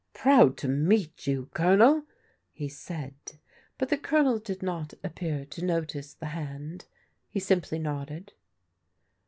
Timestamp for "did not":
4.39-4.95